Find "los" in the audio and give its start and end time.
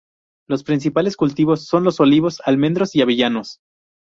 0.49-0.63, 1.83-1.99